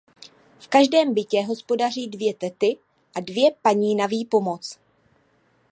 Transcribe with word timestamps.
V 0.59 0.67
každém 0.67 1.13
bytě 1.13 1.45
hospodaří 1.45 2.07
dvě 2.07 2.33
tety 2.33 2.77
a 3.15 3.19
dvě 3.19 3.51
paní 3.61 3.95
na 3.95 4.05
výpomoc. 4.05 4.79